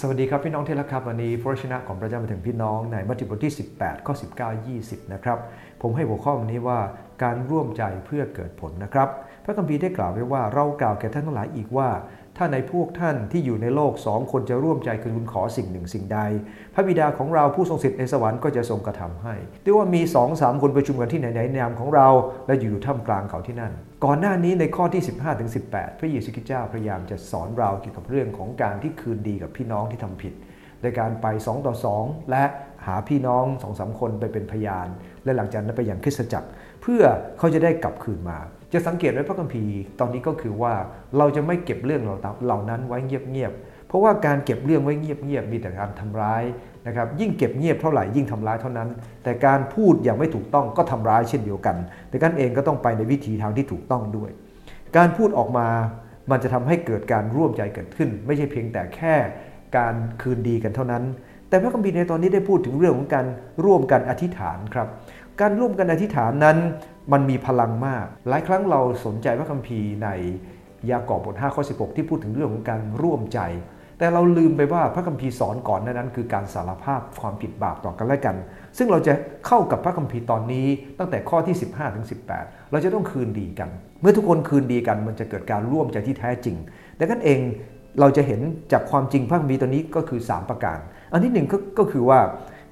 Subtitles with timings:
[0.00, 5.38] สวัสดีครับพี่น้องที่รักครับวันนี้พระชนะของพระเจ้ามาถึงพี่น้องในมัทธิวบทที่ 18 ข้อ 19 20 นะครับ
[5.82, 6.78] ผมให้หัวข้อวันนี้ว่า
[7.22, 9.08] การร่วมใจเพื่อเกิดผลนะครับ
[9.44, 11.88] พระคัมภีร์ได้กล่าวไว้ว่าเรากล่าวแก่ท่านทั้งหลายอีกว่า
[12.36, 16.20] ถ้าในพวกท่านที่อยู่ในโลกสองคนจะร่วมใจคือคุณขอสิ่งหนึ่งสิ่งใด
[16.74, 19.34] พระบิดาของเราผู้ทรงสิทธิ์ในสวรรค์ก็จะทรงกระทำให้
[19.64, 22.08] ด้วยว่ามี2องสามคนประชุมกันที่ไหนในนามของเรา
[22.46, 23.72] และอยู่ท่ามกลางเขาที่นั่น
[24.04, 30.34] ก่อนหน้านี้ในข้อที่ 15ถึง18พระเยซูคริสต์เจ้าพยายามจะสอนเราเกี่ยวกับเรื่องของการที่คืนดีกับพี่น้องที่ทำผิด
[30.82, 31.74] ในการไป2ต่อ
[32.08, 32.44] 2และ
[32.86, 34.88] หาพี่น้องสองสาคนไปเป็นพยาน
[35.24, 36.48] และหลังจากนั้นไปยังคริสตจักร
[36.82, 37.02] เพื่อ
[37.38, 38.38] เขาจะได้กลับคืนมา
[38.72, 40.74] จะสังเกตไว้พระคัมภีร์ตอนนี้ก็คือว่า
[41.18, 42.02] เราจะไม่เก็บเรื่อง
[42.44, 46.42] เหล่านั้นไว้เงียบๆ เพราะว่าการเก็บเรื่องไว้เงียบๆมีแต่การทำร้าย
[46.86, 48.88] นะครับยิ่งเก็บเงียบเท่าไหร่ยิ่งทำร้ายเท่านั้น
[49.24, 51.76] แต่การพูดอย่างไม่ถูกต้องก็ทำร้ายเช่นเดียวกัน
[52.08, 54.30] แต่กันเองก็ต้องไปในวิธีทางที่ถูกต้องด้วย
[54.96, 55.68] การพูดออกมา
[56.30, 59.14] มันจะทำให้เกิดการร่วมใจเกิดขึ้น ไม่ใช่เพียงแต่แค่
[59.76, 61.04] การคืนดีกันเท่านั้น
[61.48, 63.26] แต่พระคัมภีร์ในตอนนี้ได้พูดถึงเรื่องของการ
[63.64, 64.88] ร่วมกันอธิษฐานครับ
[65.40, 66.58] การร่วมกันอธิษฐานนั้น
[67.12, 70.08] มันมีพลังมาก หลายครั้งเราสนใจพระคัมภีร์ใน
[70.90, 73.40] ยากอบบท5ข้อ16 ที่พูดถึงเรื่องของการร่วมใจ
[73.98, 78.36] แต่เราลืมไปว่าพระคัมภีร์สอนก่อนนั้น คือการสารภาพความผิดบาปต่อกันและกัน
[78.78, 79.12] ซึ่งเราจะ
[79.46, 80.66] เข้ากับพระคัมภีร์ตอนนี้
[80.98, 82.06] ตั้งแต่ข้อที่ 15ถึง
[82.38, 86.56] 18 เราจะต้องคืนดีกัน เมื่อทุกคนคืนดีกันมันจะเกิดการร่วมใจที่แท้จริง
[86.98, 87.40] ดังนั้นเอง
[88.00, 88.40] เราจะเห็น
[88.72, 90.78] จากความจริงพระคัมภีร์ตัวนี้ก็คือ 3 ประการ
[91.12, 91.46] อันที่หนึ่ง
[91.78, 92.20] ก็คือว่า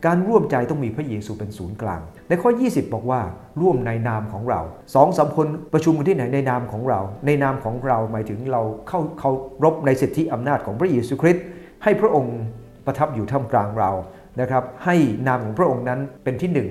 [0.06, 3.20] การร่วมใจต้องมีพระเยซูเป็นศูนย์กลาง ในข้อ 20 บอกว่า
[3.60, 4.60] ร่วมในนามของเรา
[4.94, 9.30] สองสามคนประชุมกันที่ไหนในนามของเรา ในนามของเราหมายถึงเราเข้าเคา
[9.64, 11.44] รพในสิทธิอำนาจของพระเยซูคริสต์
[11.84, 12.38] ให้พระองค์
[12.86, 13.90] ประทับอยู่ท่ามกลางเรา
[14.40, 14.96] นะครับให้
[15.26, 16.68] นามของพระองค์นั้นเป็นที่หนึ่ง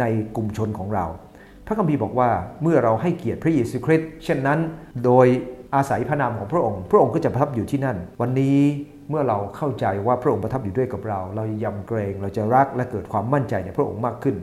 [0.00, 0.04] ใน
[0.36, 1.06] กลุ่มชนของเรา
[1.66, 2.30] พระคัมภีร์บอกว่า
[2.62, 4.58] เมื่อเราให้เกียรติพระเยซูคริสต์เช่นนั้น
[5.04, 5.26] โดย
[5.76, 8.58] อาศัยพระนามของพระองค์ พระองค์ก็จะประทับอยู่ที่นั่น วันนี้
[9.10, 14.36] เมื่อเราเข้าใจว่าพระองค์ประทับอยู่ด้วยกับเรา เรายำเกรงเราจะรักและเกิดความมั่นใจในพระองค์มากขึ้น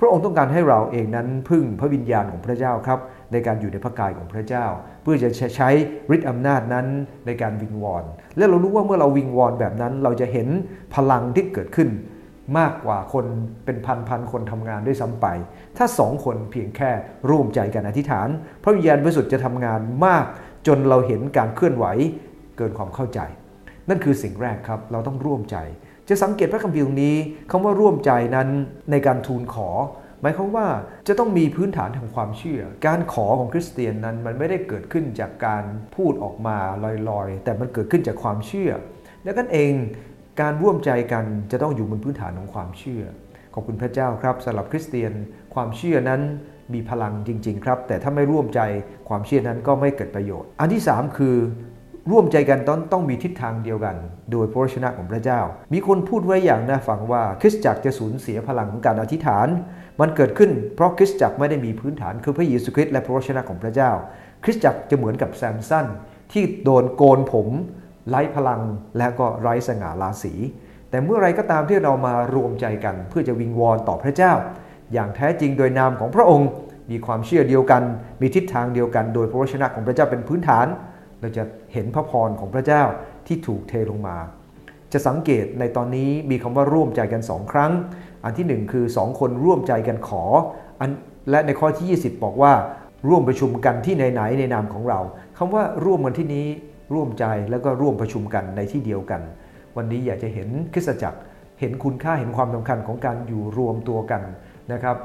[0.00, 2.98] พระองค์ต้องการให้เราเองนั้นพึ่งพระวิญญาณของพระเจ้าครับ
[3.32, 4.66] ในการอยู่ในพระกายของพระเจ้า
[5.02, 5.68] เพื่อจะใช้
[6.14, 6.86] ฤทธิอำนาจนั้น
[7.26, 8.04] ในการวิงวอน
[8.36, 10.48] และเรารู้ว่าเมื่อเราวิงวอนแบบนั้น เราจะเห็น
[10.94, 11.90] พลังที่เกิดขึ้น
[12.58, 13.26] มากกว่าคน
[13.64, 15.26] เป็นพันพันคนทำงานด้วยซ้ำไป
[15.76, 16.90] ถ้าสองคนเพียงแค่
[17.30, 18.28] ร่วมใจกันอธิษฐาน
[18.62, 20.24] พระวิญญาณบริสุทธิ์จะทำงานมาก
[20.66, 21.86] จนเราเห็นการเคลื่อนไหว
[22.56, 23.20] เกินความเข้าใจ
[23.88, 25.56] นั่นคือสิ่งแรกครับเราต้องร่วมใจ
[26.08, 27.16] จะสังเกตพระคัมภีร์ตรงนี้
[27.50, 28.48] คำว่าร่วมใจนั้น
[28.90, 29.68] ในการทูลขอ
[30.20, 30.66] หมายความว่า
[31.08, 35.64] จะต้องมีพื้นฐานทางความเชื่อ การขอของคริสเตียนนั้นมันไม่ได้เกิดขึ้นจากการ
[35.96, 36.56] พูดออกมา
[37.10, 38.70] ลอยๆ แต่มันเกิดขึ้นจากความเชื่อ
[39.24, 39.72] ดังนั้นเอง
[40.40, 43.02] การร่วมใจกันจะต้องอยู่บนพื้นฐานของความเชื่อ
[43.54, 45.12] ขอบคุณพระเจ้าครับสำหรับคริสเตียน
[45.54, 46.20] ความเชื่อนั้น
[46.74, 48.60] มีพลังจริง ๆ ครับ แต่ถ้าไม่ร่วมใจ
[49.08, 51.36] ความเชื่อนั้นก็ไม่เกิดประโยชน์ อันที่ 3 คือ
[52.10, 53.96] ร่วมใจกันต้องต้องมีทิศทางเดียวกัน
[54.32, 55.40] โดยพระชนะของพระเจ้า
[55.72, 59.48] มีคนพูดไว้อย่างน่าฟังว่าคริสตจักรจะสูญเสียพลังของการอธิษฐาน
[60.00, 63.90] มันเกิดขึ้นเพราะคริสตจักรไม่ได้มีพื้นฐานคือพระเยซูคริสต์และพระชนะของพระเจ้า
[64.44, 65.86] คริสตจักรจะเหมือนกับแซมสัน
[66.32, 67.48] ที่โดนโกนผม
[68.08, 68.62] ไร้พลัง
[68.98, 70.34] และก็ไร้สง่าราศี
[70.90, 74.32] แต่เมื่อไรก็ตามที่เรามารวมใจกัน เพื่อจะวิงวอนต่อพระเจ้า
[74.92, 76.48] อย่างแท้จริงโดยนามของพระองค์
[76.90, 77.82] มีความเชื่อเดียวกัน
[78.20, 80.66] มีทิศทางเดียวกัน โดยพระวชนะของพระเจ้าเป็นพื้นฐาน
[81.20, 81.42] เราจะ
[81.72, 82.82] เห็นพระพรของพระเจ้า
[83.26, 84.16] ที่ถูกเทลงมา
[84.92, 87.72] จะสังเกตในตอนนี้มีคำว่าร่วมใจกันสองครั้ง
[88.24, 90.24] อันที่หนึ่งคือสองคนร่วมใจกันขอ
[90.80, 90.90] อัน
[91.30, 92.52] และในข้อที่ 20 บอกว่า
[93.08, 95.00] ร่วมประชุมกันที่ไหนในนามของเรา
[95.38, 96.46] คำว่าร่วมกันที่นี้
[96.94, 99.20] ร่วมใจแล้วก็ร่วมประชุมกันในที่เดียวกัน
[99.76, 101.18] วันนี้อยากจะเห็นคริสตจักร
[101.60, 104.22] เห็นคุณค่าเห็นความสำคัญของการอยู่รวมตัวกัน
[104.72, 104.96] นะครับ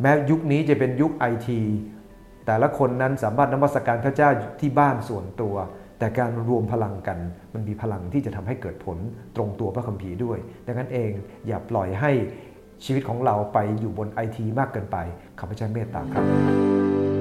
[0.00, 1.60] แม้ยุคนี้จะเป็นยุคไอที
[2.46, 5.54] แต่ละคนนั้นสามารถนมัสการพระเจ้าที่บ้านส่วนตัว
[5.98, 7.18] แต่การรวมพลังกัน
[7.54, 8.98] มันมีพลังที่จะทำให้เกิดผล
[9.36, 11.10] ตรงตัวพระคัมภีร์ด้วย ดังนั้นเอง
[11.46, 12.10] อย่าปล่อยให้
[12.84, 14.96] ชีวิตของเราไปอยู่บนไอทีมากเกินไป
[15.38, 17.11] ข้าพเจ้าเมตตาครับ